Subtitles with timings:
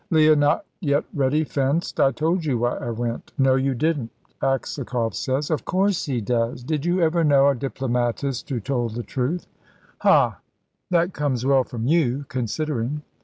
[0.09, 1.99] Leah, not yet ready, fenced.
[1.99, 4.09] "I told you why I went." "No, you didn't.
[4.41, 6.63] Aksakoff says" "Of course he does.
[6.63, 9.45] Did you ever know a diplomatist who told the truth?"
[9.99, 10.31] "Huh!
[10.89, 13.03] That comes well from you, considering."